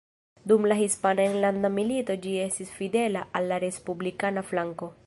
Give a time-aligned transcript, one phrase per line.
[0.51, 4.95] Dum la Hispana Enlanda Milito ĝi estis fidela al la respublikana flanko.